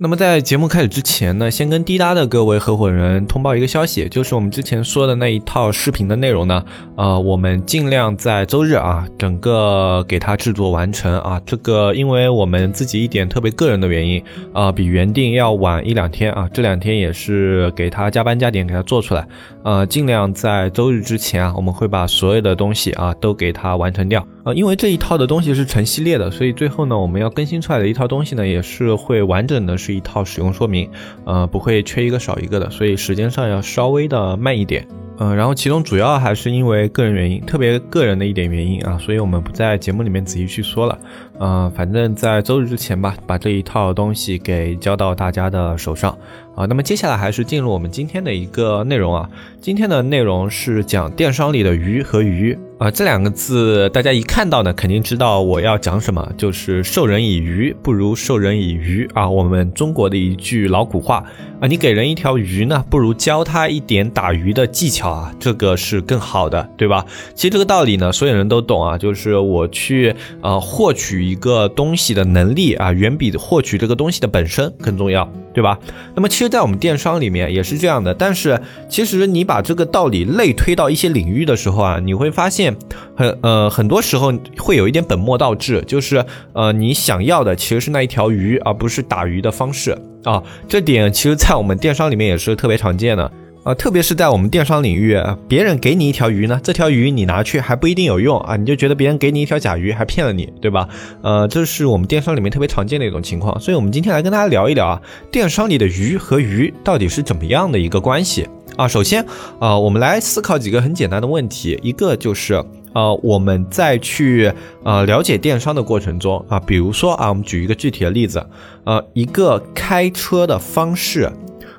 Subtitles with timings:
[0.00, 11.42] 那么在节目开始之前呢，先跟滴答的各位合伙人通报一个消息，就是我们之前说的那一套视频的内容呢，呃，我们尽量在周日啊，整个给它制作完成啊。
[11.44, 14.22] 这个因为我们自己一点特别个人的原因
[14.52, 19.26] 啊，比原定要晚一两天啊，这两天也是给他加班加点给他做出来，
[19.64, 24.24] 呃，尽量在周日之前啊，我们会把所有的东西啊都给它完成掉。
[24.44, 30.90] 呃，因为这一套的东西是成系列的，所以最后呢，我们要更新出来的一套东西呢，也是会完整的是一套使用说明，
[31.24, 34.86] 呃，不会缺一个少一个的，所以时间上要稍微的慢一点。
[35.20, 40.98] 嗯，然后其中主要还是因为个人原因，特别个人的一点原因啊，所以我们不在节目里面仔细去说了。
[41.40, 46.16] 嗯，反正在周日之前吧，把这一套东西给交到大家的手上
[46.54, 46.66] 啊。
[46.66, 49.28] 那么接下来还是进入我们今天的一个内容啊。
[49.60, 59.28] 今天的内容是讲电商里的鱼和鱼啊，这两个字大家一看到呢，肯定知道我要讲什么，就是授人以鱼不如授人以渔啊。
[59.28, 61.24] 我们中国的一句老古话
[61.60, 65.10] 啊，你给人一条鱼呢，不如教他一点打鱼的技巧。
[65.10, 67.04] 啊，这个是更好的，对吧？
[67.34, 68.96] 其实这个道理呢，所有人都懂啊。
[68.96, 75.76] 就是我去呃获取一个东西的能力啊，远比获取这个东西的本身更重要，对吧？
[76.14, 78.14] 那么其实，在我们电商里面也是这样的。
[78.14, 82.67] 但是，其实你把这个道理类推到一些领域的时候啊，你会发现
[83.16, 90.42] 很呃很多时候会有一点本末倒置，就是呃你想要的其实是那一条鱼，而不是打鱼的方式啊。
[90.66, 93.30] 这点其实，在我们电商里面也是特别常见的。
[93.68, 95.14] 啊，特别是在我们电商领域，
[95.46, 100.88] 别人给你一条鱼呢，这条鱼你拿去还不一定有用啊，你就觉得别人给你一条假鱼还骗了你，对吧？
[101.20, 108.88] 呃，这是我们电商里面特别常见的一种情况，所以我们今天来跟大家聊一聊啊，电商里的鱼和鱼到底是怎么样的一个关系啊？
[108.88, 109.22] 首先
[109.58, 112.64] 啊，我们来思考几个很简单的问题，一个就是
[112.94, 114.50] 呃，我们在去
[114.82, 118.42] 呃了解电商的过程中啊，比如说啊，我们举一个具体的例子，
[118.84, 121.30] 呃，一个开车的方式。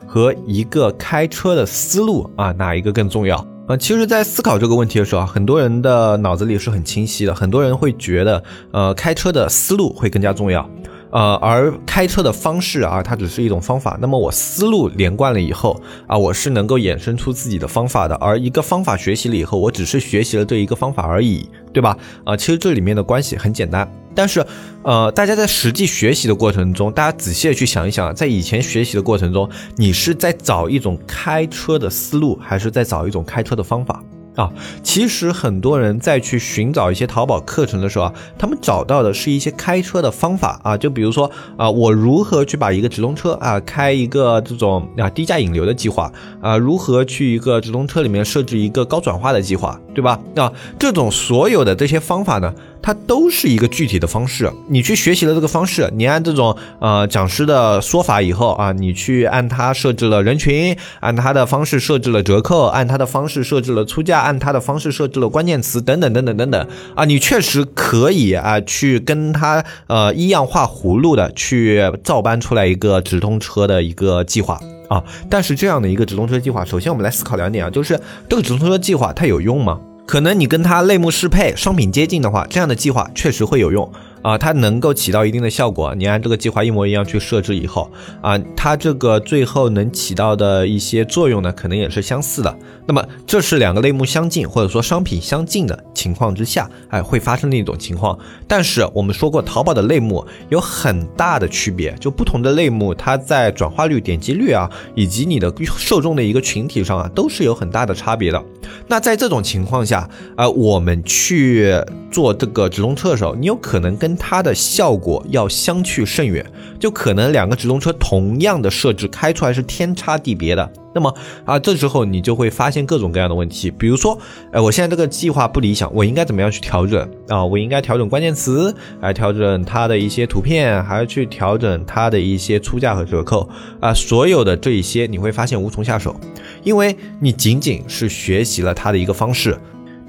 [0.09, 3.45] 和一个开车的思路啊，哪一个更重要？
[3.67, 10.67] 呃，其实，在思考这个问题的时候啊，很多人的脑子里是很清晰的，很多人会觉得，呃，开车的思路会更加重要。
[11.11, 13.97] 呃，而开车的方式啊，它只是一种方法。
[14.01, 18.15] 那么我思路连贯了以后啊，我是能够衍生出自己的方法的。
[18.15, 21.95] 而一个方法学习了以后，我只是学习了这一个方法而已，对吧？
[22.23, 23.87] 啊，其实这里面的关系很简单。
[24.15, 24.45] 但是，
[24.83, 34.03] 呃，大家在实际学习的过程中，大家仔细的去想一想，在以前学习的过程中，你是在找一种开车的思路，还是在找一种开车的方法？
[34.35, 34.49] 啊，
[34.81, 46.09] 其实很多人在去寻找一些淘宝课程的时候啊，他们找到的是一些开车的方法啊，就比如说啊，我如何去把一个直通车啊开一个这种啊低价引流的计划
[46.39, 50.17] 啊，如何去一个直通车里面设置一个高转化的计划，对吧？
[50.37, 52.53] 啊，这种所有的这些方法呢？
[52.89, 79.79] 它都是一个具体的方式，你去学习了这个方式，你按这种呃讲师的说法以后啊，你去按他设置了人群，按他的方式设置了折扣，按他的方式设置了出价，按他的方式设置了关键词等等等等等等啊，你确实可以啊去跟他呃一样画葫芦的去照搬出来一个直通车的一个计划啊，但是这样的一个直通车计划，首先我们来思考两点啊，就是这个直通车计划它有用吗？
[80.09, 83.87] 可能你跟它类目适配、商品接近的话，这样的计划确实会有用。
[84.23, 85.93] 啊，它能够起到一定的效果。
[85.93, 87.89] 你按这个计划一模一样去设置以后，
[88.19, 92.53] 啊，它这个最后能起到的一些作用呢，可能也是相似的。
[92.87, 98.17] 那么，这是两个类目相近或者说商品相近的情况之下，哎，会发生的一种情况。
[98.47, 108.41] 但是我们说过，淘宝的类目有很大的区别，就不同的类目，它在转化率、点击率啊，以及你的受众的一个群体上啊，都是有很大的差别的。
[108.87, 111.73] 那在这种情况下，啊，我们去
[112.09, 116.45] 做这个直通车的时候，你有可能跟它的效果要相去甚远，
[116.79, 120.71] 就可能两个直通车同样的设置开出来是天差地别的。
[120.93, 121.13] 那么
[121.45, 124.17] 啊，这时候你就会发现各种各样的问题，比如说，
[124.51, 127.45] 哎，我现在这个计划不理想，我应该怎么样去调整啊？
[127.45, 133.47] 我应该调整关键词，来调整它的一些图片，还要去调整它的一些出价和折扣
[133.79, 133.93] 啊。
[133.93, 136.15] 所有的这一些你会发现无从下手，
[136.63, 139.57] 因为你仅仅是学习了它的一个方式。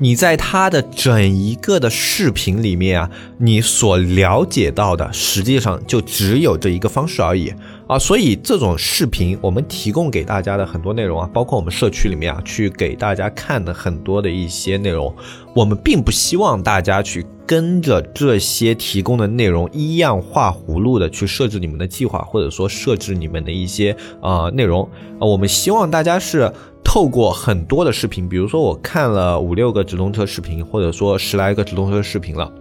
[0.02, 7.52] 你在他的整一个的视频里面啊，你所了解到的实际上就只有这一个方式而已
[7.90, 7.98] 啊。
[7.98, 15.14] 所以这种视频我们提供给大家的很多内容啊，包括我们社区里面啊去给大家看的很多的一些内容，
[15.54, 24.88] 我们并不希望大家去跟着这些提供的内容一样画葫芦的去设置你们的计划，或者说设置你们的一些啊内容
[25.18, 25.26] 啊。
[25.26, 26.52] 我们希望大家是。
[26.92, 32.52] 透过很多的视频，比如说我看了五六个直通车视频，或者说十来个直通车视频了，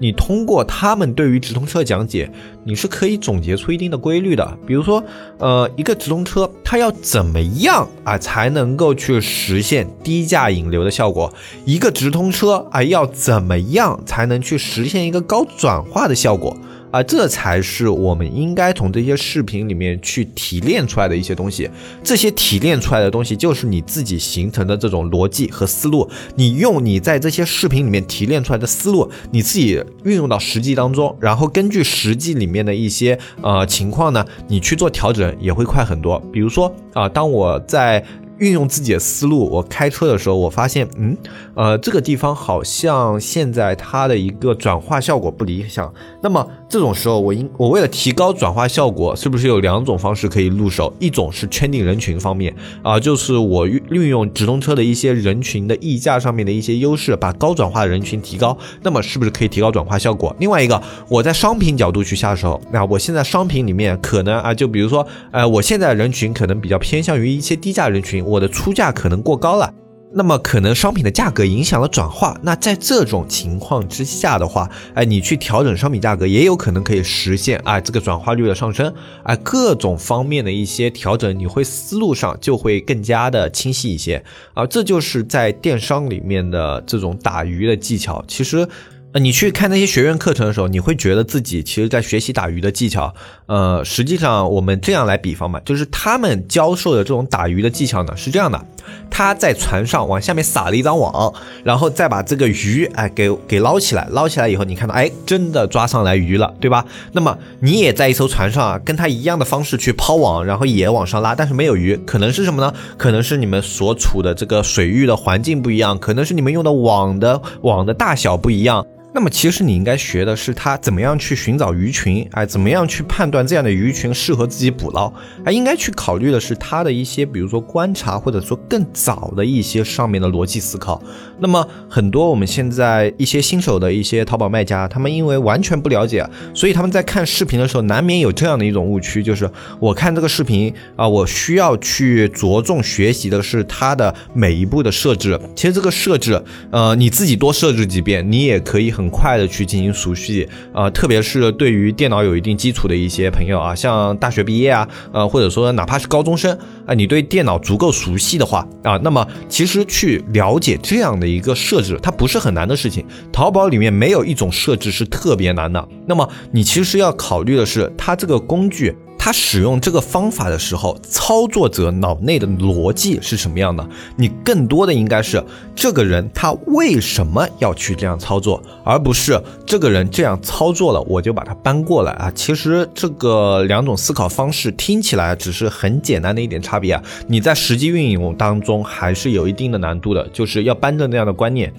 [0.00, 2.28] 你通过他们对于直通车讲解，
[2.64, 4.58] 你是可以总结出一定的规律的。
[4.66, 5.00] 比如说，
[5.38, 11.32] 呃，一个直通车它要怎么样啊才能够去实现低价引流的效果？
[11.64, 16.56] 一个直通车啊要怎么样才能去实现一个高转化的效果？
[16.96, 21.68] 啊，这才是我们应该从这些视频里面去提炼出来的一些东西。
[22.02, 26.08] 这些提炼出来的东西，就是你自己形成的这种逻辑和思路。
[26.36, 36.18] 你用你在这些视频里面提炼出来的思路，你自己运用到实际当中，然后根据实际里面的一些呃情况呢，你去做调整，也会快很多。
[36.32, 38.02] 比如说啊，当我在。
[38.38, 41.16] 运用自己的思路，我开车的时候，我发现，嗯，
[41.54, 45.92] 呃，这个地方好像现在它的一个转化效果不理想。
[46.22, 50.92] 那么这种时候，我应我为了提高转化效果，是不是有两种方式可以入手？
[50.98, 60.34] 一种是圈定人群方面啊，就是我运运用直通车的一些人群的溢价上面的一些优势，把高转化的人群提高，那么是不是可以提高转化效果？
[60.38, 68.25] 另外一个，我在商品角度去下手，那我现在商品里面可能啊，就比如说，呃，我现在人群可能比较偏向于一些低价人群。
[68.26, 69.72] 我的出价可能过高了，
[70.12, 72.36] 那么可能商品的价格影响了转化。
[72.42, 78.92] 那在这种情况之下的话，哎，你去调整商品价格，也有可能可以实现啊这个转化率的上升。
[79.22, 84.22] 哎，各种方面的一些调整，你会思路上就会更加的清晰一些
[84.54, 84.66] 啊。
[84.66, 88.24] 这就是在电商里面的这种打鱼的技巧。
[88.26, 88.68] 其实。
[89.18, 93.14] 你去看那些学院课程的时候，你会觉得自己其实在学习打鱼的技巧。
[93.46, 98.60] 呃，实际上我们这样来比方吧，就是他们教授的这种打鱼的技巧呢是这样的：
[99.08, 101.32] 他在船上往下面撒了一张网，
[101.62, 106.84] 然后再把这个鱼哎给给捞起来，捞起来以后你看到哎真的抓上来鱼了，对吧？
[107.12, 112.74] 那么你也在一艘船上啊，跟他一样的方式去抛网，然后也往上拉，但是没有鱼，可能是什么呢？
[112.96, 118.84] 可能是你们所处的这个水域的环境不一样，可能是你们用的网的网的大小不一样。
[119.16, 125.10] 那么其实你应该学的是他怎么样去寻找鱼群，哎，怎么样去判断这样的鱼群适合自己捕捞，
[125.42, 131.02] 哎，应该去考虑的是他的一些，比如说观察，或者说更早的一些上面的逻辑思考。
[131.38, 145.40] 那么很多我们现在一些新手的一些淘宝卖家，他们因为完全不了解，所以他们在看视频的时候，难免有这样的一种误区，就是我看这个视频啊，我需要去着重学习的是它的每一步的设置。
[145.54, 149.05] 其实这个设置，呃，你自己多设置几遍，你也可以很。
[149.10, 156.56] 快的去进行熟悉啊，特别是对于电脑有一定基础的一些朋友啊，像大学毕业啊，呃，或者说哪怕是高中生
[156.86, 163.04] 啊，你对电脑足够熟悉的话啊，那么其实去了解这样的一个设置，它不是很难的事情。
[163.32, 165.88] 淘宝里面没有一种设置是特别难的。
[166.06, 168.94] 那么你其实要考虑的是，它这个工具。
[169.26, 173.84] 他使用这个方法的时候，操作者脑内的逻辑是什么样的？
[174.14, 175.42] 你更多的应该是
[175.74, 179.36] 这个人他为什么要去这样操作，而不是
[179.66, 182.30] 这个人这样操作了，我就把它搬过来啊。
[182.36, 191.74] 其实这个两种思考方式听起来只是很简单的一点差别啊，你在实际运用当中还是有一定的难度的，就是要搬正这样的观念。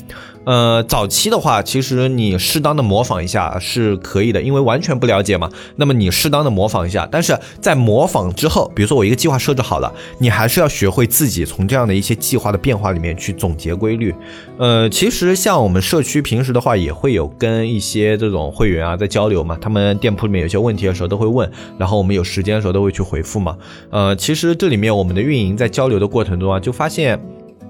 [0.48, 5.50] 呃，早期的话，其实你适当的模仿一下是可以的，因为完全不了解嘛。
[5.76, 14.16] 那么你适当的模仿一下，但是在模仿之后，比如说我一个计划设置好了，你还是要学会自己从这样的一些计划的变化里面去总结规律。
[14.58, 23.58] 呃，其实像我们社区平时的话，也会有跟一些这种会员啊在交流嘛，他们店铺里面有些问题的时候都会问，然后我们有时间的时候都会去回复嘛。
[23.90, 27.20] 呃，其实这里面我们的运营在交流的过程中啊，就发现。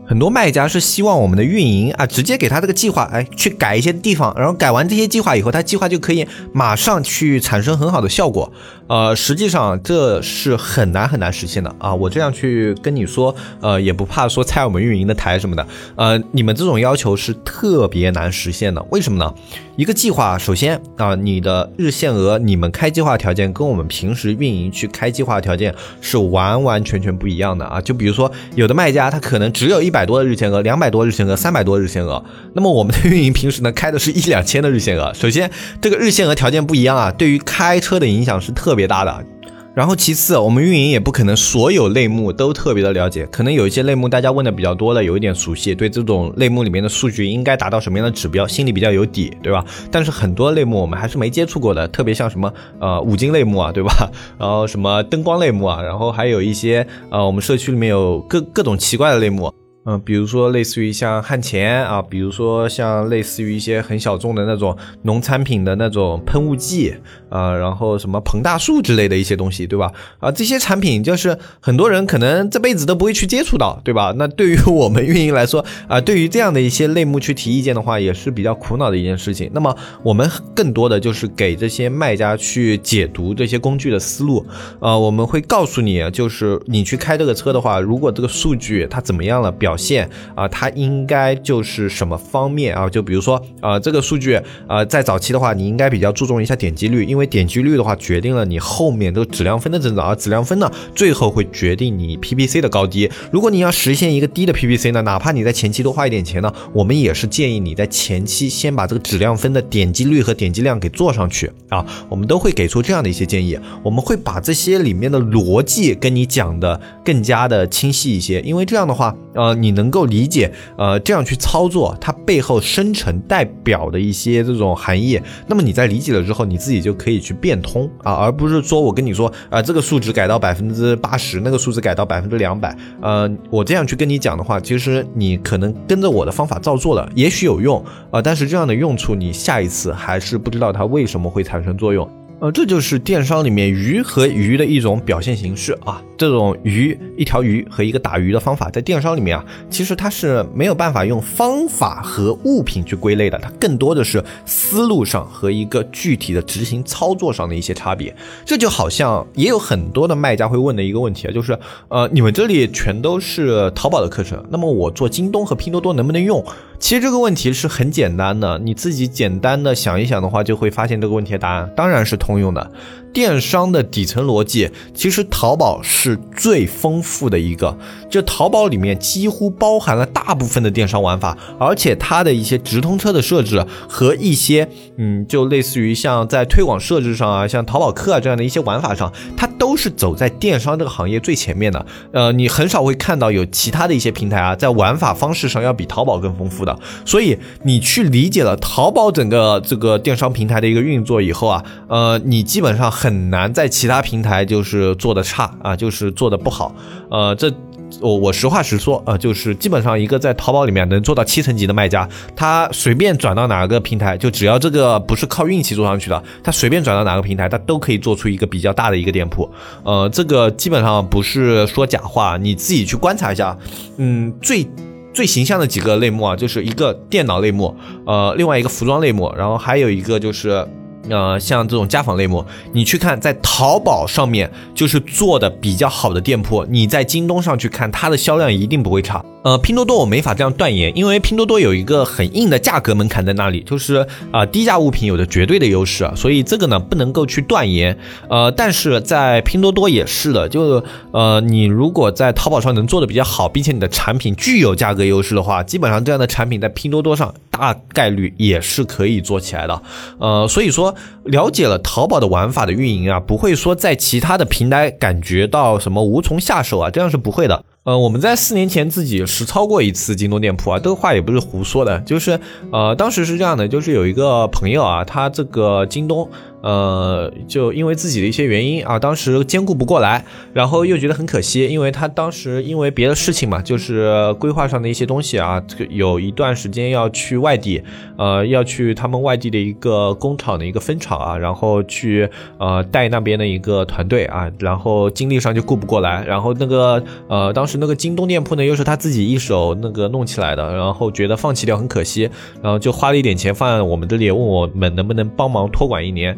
[0.08, 8.50] 很多卖家是希望我们的运营啊，直接给他这个计划，哎，去改一些地方，然后改完这些计划以后，他计划就可以马上去产生很好的效果。
[8.88, 11.94] 呃，实际上这是很难很难实现的啊！
[11.94, 15.68] 我这样去跟你说，呃，也不怕说拆我们运营的台什么的。
[15.98, 19.34] 呃，你们这种要求是特别难实现的，为什么呢？
[19.76, 27.82] 一个计划，首先啊，你的日限额，你们开计划条件跟我们平时运营去开计划条件是完完全全不一样的啊！
[27.82, 32.24] 就比如说，有的卖家他可能只有一百百多的日限额，两百多日限额，三百多日限额，
[32.54, 35.14] 那么我们的运营平时呢开的是一两千的日限额。
[35.14, 35.52] 首先，
[35.82, 38.78] 这个日限额条件不一样啊，对于开车的影响是特。
[38.78, 39.26] 别大的，
[39.74, 49.66] 然后其次，我们运营也不可能所有类目都特别的了解，可能有一些类目大家问的比较多的，有一点熟悉，对这种类目里面的数据应该达到什么样的指标，心里比较有底，对吧？
[49.92, 54.12] 但是很多类目我们还是没接触过的，特别像什么呃五金类目啊，对吧？
[54.38, 59.52] 然后什么灯光类目啊，然后还有一些呃我们社区里面有各各种奇怪的类目。
[59.90, 66.94] 嗯，比如说类似于像焊钳啊，比如说像类似于一些很小众的那种农产品的那种喷雾剂
[67.30, 69.90] 啊，然后什么膨大树之类的一些东西，对吧？
[70.20, 74.14] 啊，这些产品就是很多人可能这辈子都不会去接触到，对吧？
[74.18, 79.50] 那对于 我们运营来说啊，对于这样的一些类目去提意见的话，也是比较苦恼的一件事情。
[79.54, 84.46] 那么我们更多的就是给这些卖家去解读这些工具的思路，
[84.82, 92.90] 呃，我们会告诉你，就是你去开这个车的话，如果这个数据它怎么样了，表现啊，它应该就是什么方面啊？
[92.90, 103.10] 就比如说啊，这个数据啊，在早期的话，你应该比较注重一下点击率，因为点击率的话决定了你后面这个质量分的增长，而质量分呢，最后会决定你 PPC 的高低。
[103.32, 111.86] 如果你要实现一个低的 PPC 呢，哪怕你在前期多花一点钱呢，我们也是建议你在前期先把这个质量分的点击率和点击量给做上去啊。
[112.10, 120.08] 我们都会给出这样的一些建议，我们会把这些里面的逻辑跟你讲的更加的清晰一些，因为这样的话，呃，你你能够。
[120.08, 142.10] 理解，呃，这样去操作，它背后生成代表的一些这种含义，那么你在理解了之后，你自己就可以去变通啊，而不是说我跟你说，啊，这个数值改到百分之八十，那个数值改到百分之两百，呃，我这样去跟你讲的话，其实你可能跟着我的方法照做了，也许有用啊，但是这样的用处，你下一次还是不知道它为什么会产生作用。
[142.40, 146.00] 呃，这就是电商里面鱼和鱼的一种表现形式啊。
[146.16, 158.16] 这种鱼，一条鱼和一个打鱼的方法，在电商里面啊，其实它是没有办法用方法和物品去归类的，它更多的是思路上和一个具体的执行操作上的一些差别。
[158.46, 166.44] 这就好像也有很多的卖家会问的一个问题啊，就是呃，你们这里全都是淘宝的课程，那么我做京东和拼多多能不能用？
[166.80, 172.72] 其实这个问题是很简单的，你自己简单的想一想的话，就会发现这个问题的答案当然是通用的。
[173.14, 177.76] 电商的底层逻辑，其实淘宝是最丰富的一个。
[178.12, 191.86] 就淘宝里面几乎包含了大部分的电商玩法，而且它的一些直通车的设置和一些，嗯，就类似于像在推广设置上啊，像淘宝客啊这样的一些玩法上，它都是走在电商这个行业最前面的。
[192.14, 196.80] 呃，你很少会看到有其他的一些平台啊，在玩法方式上要比淘宝更丰富的。
[197.04, 206.74] 所以你去理解了淘宝整个这个电商平台的一个运作以后啊，呃，你基本上很难在其他平台就是做的差啊，就是做的不好。
[207.12, 207.54] 呃，这。
[208.02, 219.50] 我我实话实说啊，就是基本上一个在淘宝里面能做到七层级的卖家，他随便转到哪个平台，就只要这个不是靠运气做上去的，他随便转到哪个平台，他都可以做出一个比较大的一个店铺。
[219.84, 223.58] 呃，这个基本上不是说假话，你自己去观察一下。
[223.98, 224.68] 嗯，最
[225.14, 227.76] 最形象的几个类目啊，就是一个电脑类目，
[228.06, 230.68] 呃，另外一个服装类目，然后还有一个就是。
[231.10, 239.24] 呃，像这种家纺类目，你去看在淘宝上面就是做的比较好的店铺，你在京东上去看，它的销量一定不会差。
[239.44, 247.98] 呃，拼多多我没法这样断言，因为拼多多有一个很硬的价格门槛在那里，就是啊低价物品有着绝对的优势啊，所以这个呢不能够去断言。
[248.30, 259.82] 呃，但是在拼多多也是的，就呃你如果在淘宝上能做的比较好，并且你的产品具有价格优势的话，基本上这样的产品在拼多多上大概率也是可以做起来的。
[260.20, 267.64] 呃，所以说了解了淘宝的玩法的运营啊，不会说在其他的平台感觉到什么无从下手啊，这样是不会的。
[267.88, 272.38] 呃，我们在四年前自己实操过一次京东店铺啊，这个话也不是胡说的，就是
[272.70, 276.30] 呃，当时是这样的，就是有一个朋友啊，他这个京东。
[276.62, 287.82] 呃，就因为自己的一些原因啊，当时兼顾不过来，然后又觉得很可惜，因为他当时因为别的事情嘛，就是规划上的一些东西啊，有一段时间要去外地，
[288.18, 302.30] 呃，要去他们外地的一个工厂的一个分厂啊，然后去呃带那边的一个团队啊，然后精力上就顾不过来，然后那个呃当时那个京东店铺呢又是他自己一手那个弄起来的，然后觉得放弃掉很可惜，
[302.64, 306.38] 然后就花了一点钱放在我们这里，问我们能不能帮忙托管一年。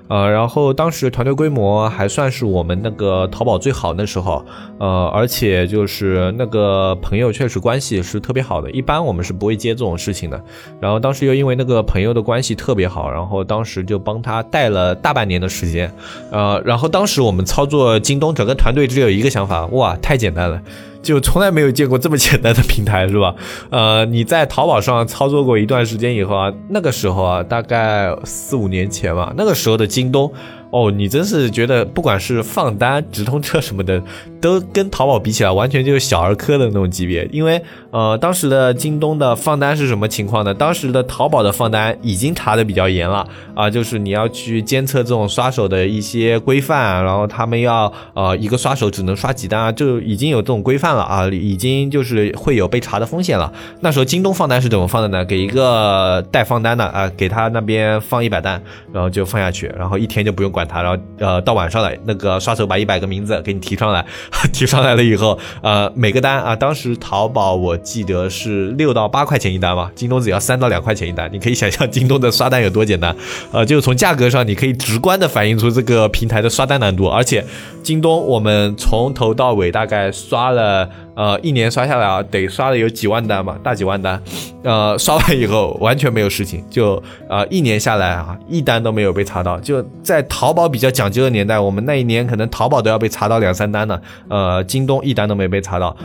[0.11, 4.43] 呃，然后当时团队规模还算是我们那个淘宝最好那时候，
[4.77, 10.43] 呃，而且就是那个朋友确实关系是特别好的，一般我们是不会接这种事情的。
[10.81, 15.89] 然后当时又因为那个朋友的关系特别好，然后当时就帮他带了大半年的时间，
[16.29, 20.61] 呃，然后当时我们操作京东整个团队只有一个想法，哇，太简单了。
[21.01, 23.33] 就从来没有见过这么简单的平台，是吧？
[23.71, 30.33] 呃，你在淘宝上操作过一段时间以后啊，那个时候啊，大概四五年前吧，那个时候的京东。
[30.71, 34.01] 哦，你真是觉得不管是放单、直通车什么的，
[34.39, 37.27] 都跟淘宝比起来，完全就是小儿科的那种级别。
[37.29, 37.61] 因为
[37.91, 40.53] 呃，当时的京东的放单是什么情况呢？
[40.53, 53.51] 当时的淘宝的放单已经查的比较严了啊，就是你要去监测这种刷手的一些规范，然后他们要呃一个刷手只能刷几单啊，就已经有这种规范了啊，已经就是会有被查的风险了。
[53.81, 55.25] 那时候京东放单是怎么放的呢？
[55.25, 58.63] 给一个带放单的啊，给他那边放一百单，
[58.93, 60.60] 然后就放下去，然后一天就不用管。
[60.61, 64.05] 管他，然后呃，到晚上了，那个刷手把一百个名字给你提上来，
[64.53, 73.15] 提上来了以后，呃，每个单啊，当时淘宝我记得是六到八块钱一单嘛，京东只要三到两块钱一单，你可以想象京东的刷单有多简单，
[73.51, 77.43] 呃，就从价格上你可以直观的反映出这个平台的刷单难度，而且
[77.81, 80.87] 京东我们从头到尾大概刷了。
[81.13, 84.21] 呃，一年刷下来啊，得刷了有几万单吧，大几万单。
[84.63, 89.59] 呃，刷完以后完全没有事情，就呃一年下来啊，一单都没有被查到。
[89.59, 94.01] 就在淘宝比较讲究的年代，我们那一年可能淘宝都要被查到两三单呢。
[94.29, 95.95] 呃，京东一单都没被查到，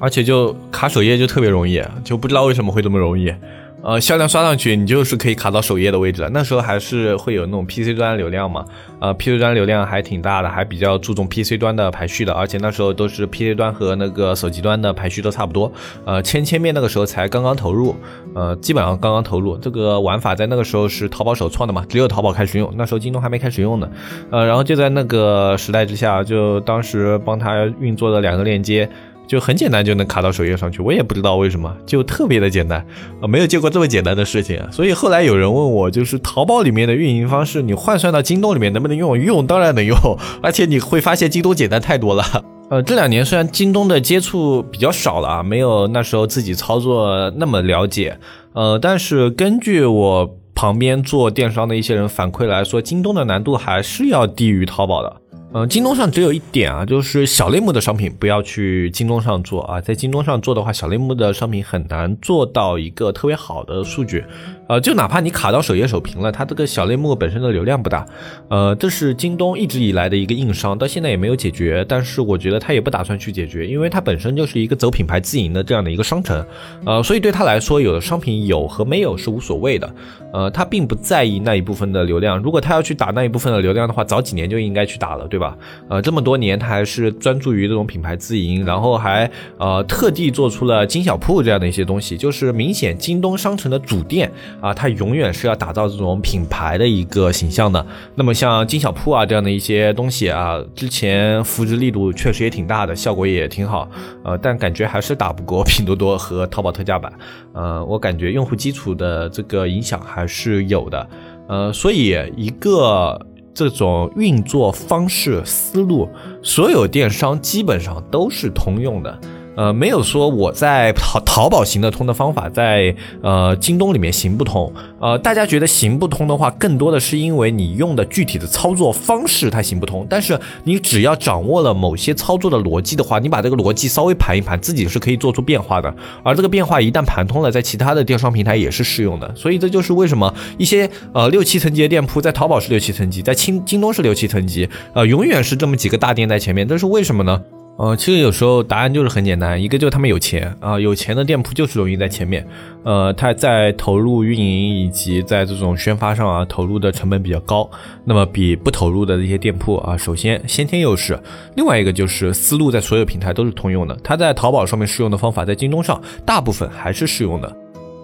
[0.00, 3.32] 而且就卡首页就特别容易，就不知道为什么会这么容易。
[3.80, 6.28] 呃，销量刷上去，你就是可以卡到首页的位置了。
[6.30, 8.64] 那时候还是会有那种 PC 端流量嘛，
[9.00, 12.32] 呃，PC 端流量还挺大的，还比较注重 PC 端的排序的。
[12.32, 15.72] 而且那时候都是 PC 端和那个手机端的排序都差不多。
[16.04, 17.94] 呃，千千面那个时候才刚刚投入，
[18.34, 19.56] 呃，基本上刚刚投入。
[19.58, 23.88] 这个玩法在那个时候是淘宝首创的嘛，只有淘宝开始用，那时候京东还没开始用呢。
[24.30, 28.90] 呃，然后就在那个时代之下，就当时帮他运作的两个链接。
[29.28, 32.84] 就很简单就能卡到首页上去，我也不知道为什么，就特别的简单
[33.20, 34.60] 啊，没有见过这么简单的事情。
[34.72, 39.16] 所以后来有人问我，就是淘宝里面的运营方式，你换算到京东里面能不能用？
[39.18, 39.96] 用当然能用，
[40.42, 42.24] 而且你会发现京东简单太多了。
[42.70, 48.18] 呃，这两年虽然京东的接触比较少了啊，没有那时候自己操作那么了解，
[48.54, 55.16] 呃，但是根据我旁边做电商的一些人反馈来说，京东的难度还是要低于淘宝的。
[55.52, 64.22] 嗯，京东上只有一点啊，就是小类目的商品不要去京东上做啊，在京东上做的话，小类目的商品很难做到一个特别好的数据。
[64.68, 68.06] 呃，就哪怕你卡到首页首屏了，它这个小类目本身的流量不大，
[68.48, 71.84] 呃，这是京东一直以来的一个硬伤，到现在也没有解决。
[71.88, 76.44] 但是我觉得他也不打算去解决，因为它本身就是一个走品牌自营的这样的一个商城，
[76.84, 79.90] 呃，所以对他来说，有的商品有和没有是无所谓的，
[80.34, 82.38] 呃，他并不在意那一部分的流量。
[82.38, 85.56] 如果他要去打那一部分的流量的话，早几年就应该去打了，对吧？
[85.88, 94.30] 呃，这么多年他还是专注于这种品牌自营，然后还呃特地做出了金小铺这样的一些东西，就是明显京东商城的主店。
[94.60, 97.84] 啊，它永远是要打造这种品牌的一个形象的。
[98.14, 103.88] 那么像金小铺啊这样的一些东西啊，之前扶持力度确实也挺大的，效果也挺好。
[104.24, 107.12] 呃，但感觉还是打不过拼多多和淘宝特价版。
[107.52, 111.08] 呃，我感觉用户基础的这个影响还是有的。
[111.48, 113.18] 呃，所以一个
[113.54, 116.08] 这种运作方式思路，
[116.42, 119.18] 所有电商基本上都是通用的。
[119.58, 122.94] 呃，没有说我在淘淘宝行得通的方法，在
[123.24, 124.72] 呃京东里面行不通。
[125.00, 130.06] 呃，大家觉得行不通的话，更多的是因为你用的具体的操作方式它行不通。
[130.08, 135.92] 但是你只要掌握了某些操作的逻辑的话，你把这个逻辑稍微盘一盘，自己是可以做出变化的。
[136.22, 139.34] 而这个变化一旦盘通了，在其他的电商平台也是适用的。
[139.34, 146.68] 所以这就是为什么一些呃六七层级的店铺在淘宝是六七层级，在京京东是六七层级，呃，永远是这么几个大店在前面。
[146.68, 147.42] 这是为什么呢？
[147.78, 152.44] 呃，其实有时候答案就是很简单，一个就是他们有钱啊，有钱的店铺就是容易在前面。
[152.82, 157.70] 呃，他在投入运营以及在这种宣发上啊，投入的成本比较高，
[158.04, 161.16] 那么比不投入的这些店铺啊，首先先天优势。
[161.54, 167.56] 另外一个就是思路在所有平台都是通用的，它在淘宝上面适用的方法，在京东上大部分还是适用的。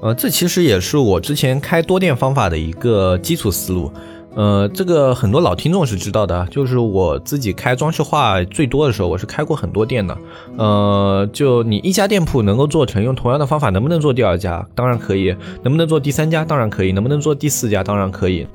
[0.02, 3.90] 呃，这其实也是我之前开多店方法的一个基础思路。
[4.34, 10.18] 呃，这个很多老听众是知道的，就是我自己开装饰画最多的时候，我是开过很多店的。
[10.56, 14.66] 呃，就你一家店铺能够做成，用同样的方法，能不能做第二家？
[14.74, 15.34] 当然可以。
[15.62, 16.44] 能不能做第三家？
[16.44, 16.92] 当然可以。
[16.92, 17.84] 能不能做第四家？
[17.84, 18.46] 当然可以。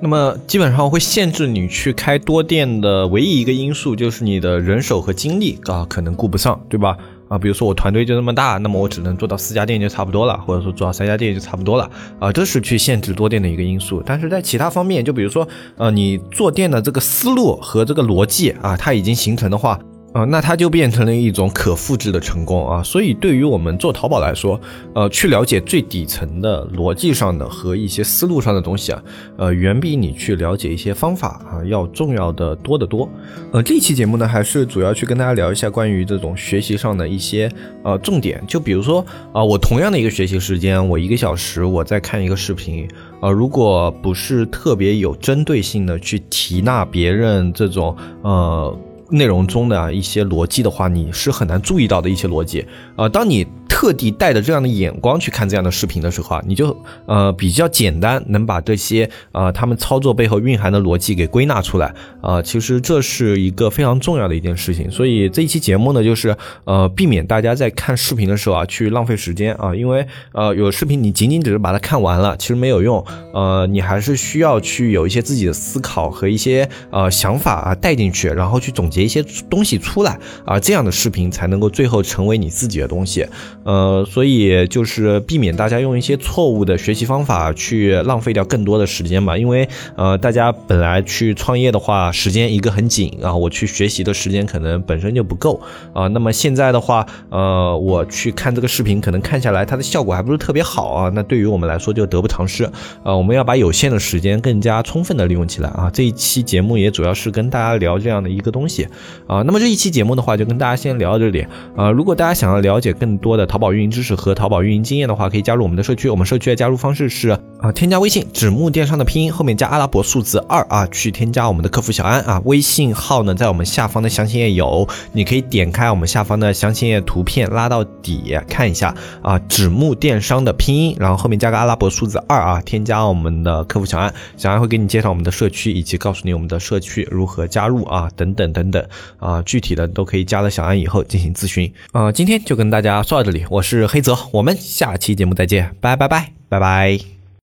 [0.00, 6.96] 那么基本上会限制你去开多店的唯一一个因素，就是你的人手和精力啊，可能顾不上，对吧？
[7.28, 14.02] 啊，比如说我团队就那么大，那么我只能做到四家店就差不多了，或者说做到三家店就差不多了，啊，这是去限制多店的一个因素。
[14.04, 19.78] 但是在其他方面，就比如说，呃，你做店的这个思路和这个逻辑啊，它已经形成的话。
[20.14, 22.82] 啊，那它就变成了一种可复制的成功啊。
[22.82, 24.58] 所以对于我们做淘宝来说，
[24.94, 29.02] 呃，去了解最底层的逻辑上的和一些思路上的东西啊，
[29.36, 33.06] 呃，远比你去了解一些方法啊要重要的多得多。
[33.52, 37.50] 呃，这期节目呢，还是主要去跟大家聊一下关于这种学习上的一些
[37.84, 38.42] 呃重点。
[38.48, 42.88] 就比如说啊，我同样的一个学习时间，我一个小时我在看一个视频，
[43.20, 48.74] 呃，如果不是特别有针对性的去提纳别人这种呃。
[49.10, 52.66] 内容中的一些逻辑的话，你是很难注意到的一些逻辑
[52.96, 53.08] 啊。
[53.08, 62.42] 当你特地带着这样的眼光去看这样的视频的时候啊，你就呃比较简单能把这些呃他们操作背后蕴含的逻辑给归纳出来啊。
[62.42, 64.90] 其实这是一个非常重要的一件事情。
[64.90, 73.04] 所以这一期节目呢，就是呃避免大家在看视频的时候啊去浪费时间啊，因为呃有视频你仅仅只是把它看完了，其实没有用。
[73.32, 83.26] 呃，你还是需要去有一些自己的思考和一些呃想法啊带进去，然后去总结一些东西出来啊，这样的视频才能够最后成为你自己的东西。
[83.64, 95.60] 呃，所以就是避免大家用一些错误的学习方法去浪费掉更多的时间嘛，因为呃，大家本来去创业的话，时间一个很紧啊，我去学习的时间可能本身就不够
[95.92, 96.08] 啊。
[96.08, 101.12] 那么现在的话，呃，我去看这个视频，可能看下来它的效果还不是特别好啊。
[101.14, 102.64] 那对于我们来说就得不偿失
[103.02, 103.14] 啊。
[103.14, 105.90] 我们要把有限的时间更加充分的利用起来啊。
[105.92, 108.87] 这一期节目也主要是跟大家聊这样的一个东西
[109.26, 109.42] 啊。
[109.42, 111.46] 那么这一期节目的话，就跟大家先聊到这里
[111.76, 111.90] 啊。
[111.90, 116.08] 如果大家想要了解更多的淘宝运营知识和淘宝运营经验的话，可以加入我们的社区。
[116.08, 122.40] 我们社区的加入方式是啊，添加微信“纸木电商”的拼音后面加阿拉伯数字二啊，去添加我们的客服小安啊。
[122.44, 138.77] 微信号呢，在我们下方的详情页有，你可以点开我们下方的详情页图片拉到底看一下啊，“纸木电商”的拼音，然后后面加个阿拉伯数字二啊，添加我们的客服小安，小安会给你介绍我们的社区，以及告诉你我们的社区如何加入啊，等等等等
[139.18, 142.12] 啊，具体的都可以加了小安以后进行咨询啊。
[142.12, 147.17] 今天就跟大家说到这里，我是黑泽，我们下期节目再见，拜拜拜拜拜。